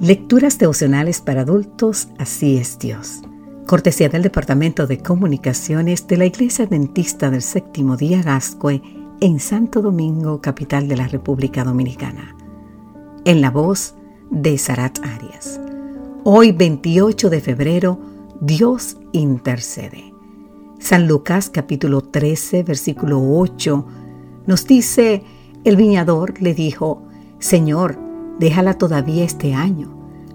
[0.00, 3.20] Lecturas devocionales para adultos, así es Dios.
[3.66, 8.80] Cortesía del Departamento de Comunicaciones de la Iglesia Dentista del Séptimo Día Gascue
[9.20, 12.36] en Santo Domingo, capital de la República Dominicana.
[13.24, 13.96] En la voz
[14.30, 15.60] de Sarat Arias.
[16.22, 17.98] Hoy 28 de febrero,
[18.40, 20.14] Dios intercede.
[20.78, 23.84] San Lucas capítulo 13, versículo 8
[24.46, 25.24] nos dice,
[25.64, 27.02] el viñador le dijo,
[27.40, 28.07] Señor,
[28.38, 29.88] déjala todavía este año,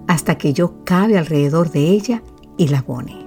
[0.06, 2.22] hasta que yo cabe alrededor de ella
[2.56, 3.26] y la abone.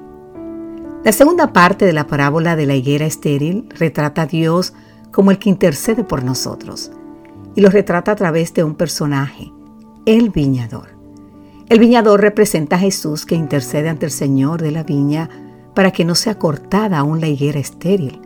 [1.04, 4.74] La segunda parte de la parábola de la higuera estéril retrata a Dios
[5.12, 6.92] como el que intercede por nosotros,
[7.56, 9.52] y lo retrata a través de un personaje,
[10.06, 10.98] el viñador.
[11.70, 15.30] El viñador representa a Jesús que intercede ante el Señor de la viña
[15.74, 18.22] para que no sea cortada aún la higuera estéril.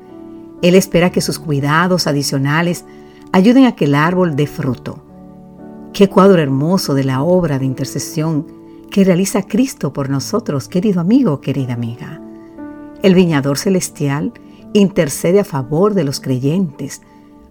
[0.62, 2.86] Él espera que sus cuidados adicionales
[3.32, 5.04] ayuden a que el árbol dé fruto.
[5.94, 8.48] Qué cuadro hermoso de la obra de intercesión
[8.90, 12.22] que realiza Cristo por nosotros, querido amigo, querida amiga.
[13.04, 14.32] El viñador celestial
[14.74, 17.02] intercede a favor de los creyentes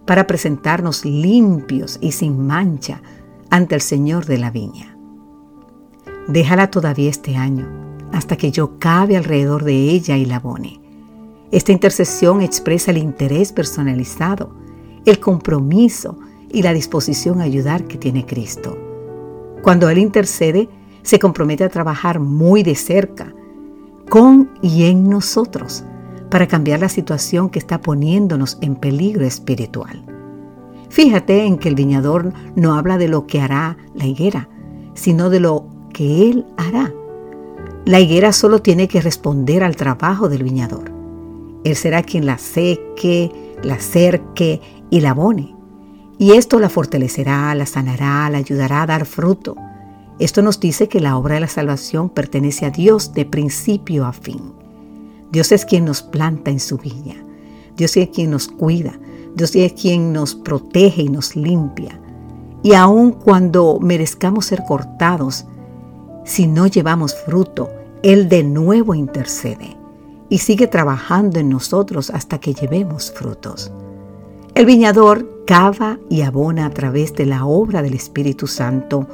[0.07, 3.03] para presentarnos limpios y sin mancha
[3.51, 4.97] ante el Señor de la viña.
[6.27, 7.69] Déjala todavía este año,
[8.11, 10.81] hasta que yo cabe alrededor de ella y la abone.
[11.51, 14.55] Esta intercesión expresa el interés personalizado,
[15.05, 16.19] el compromiso
[16.53, 18.77] y la disposición a ayudar que tiene Cristo.
[19.63, 20.69] Cuando Él intercede,
[21.03, 23.35] se compromete a trabajar muy de cerca,
[24.09, 25.85] con y en nosotros,
[26.31, 30.05] para cambiar la situación que está poniéndonos en peligro espiritual.
[30.89, 34.49] Fíjate en que el viñador no habla de lo que hará la higuera,
[34.95, 36.93] sino de lo que Él hará.
[37.85, 40.93] La higuera solo tiene que responder al trabajo del viñador.
[41.65, 43.31] Él será quien la seque,
[43.63, 45.60] la cerque y la abone
[46.21, 49.57] y esto la fortalecerá, la sanará, la ayudará a dar fruto.
[50.19, 54.13] Esto nos dice que la obra de la salvación pertenece a Dios de principio a
[54.13, 54.53] fin.
[55.33, 57.25] Dios es quien nos planta en su viña.
[57.75, 59.01] Dios es quien nos cuida.
[59.35, 61.99] Dios es quien nos protege y nos limpia.
[62.63, 65.47] Y aun cuando merezcamos ser cortados,
[66.27, 67.71] si no llevamos fruto,
[68.03, 69.75] Él de nuevo intercede
[70.29, 73.73] y sigue trabajando en nosotros hasta que llevemos frutos.
[74.55, 79.09] El viñador cava y abona a través de la obra del Espíritu Santo,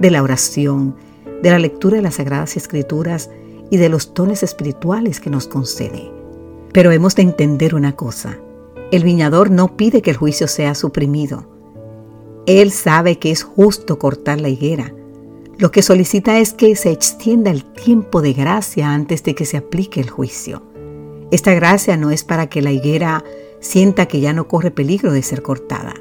[0.00, 0.96] de la oración,
[1.42, 3.28] de la lectura de las Sagradas Escrituras
[3.70, 6.10] y de los dones espirituales que nos concede.
[6.72, 8.38] Pero hemos de entender una cosa.
[8.92, 11.44] El viñador no pide que el juicio sea suprimido.
[12.46, 14.94] Él sabe que es justo cortar la higuera.
[15.58, 19.58] Lo que solicita es que se extienda el tiempo de gracia antes de que se
[19.58, 20.62] aplique el juicio.
[21.30, 23.22] Esta gracia no es para que la higuera
[23.60, 25.94] sienta que ya no corre peligro de ser cortada,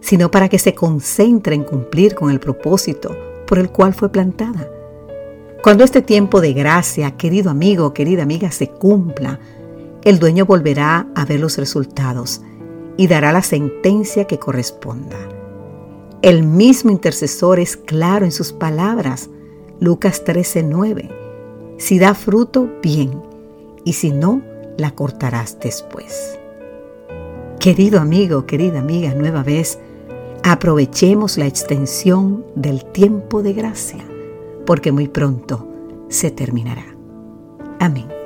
[0.00, 3.16] sino para que se concentre en cumplir con el propósito
[3.46, 4.68] por el cual fue plantada.
[5.62, 9.38] Cuando este tiempo de gracia, querido amigo, querida amiga, se cumpla,
[10.04, 12.40] el dueño volverá a ver los resultados
[12.96, 15.16] y dará la sentencia que corresponda.
[16.20, 19.30] El mismo intercesor es claro en sus palabras,
[19.80, 21.10] Lucas 13:9.
[21.78, 23.22] Si da fruto, bien,
[23.84, 24.42] y si no,
[24.76, 26.41] la cortarás después.
[27.62, 29.78] Querido amigo, querida amiga, nueva vez,
[30.42, 34.04] aprovechemos la extensión del tiempo de gracia,
[34.66, 35.68] porque muy pronto
[36.08, 36.84] se terminará.
[37.78, 38.21] Amén.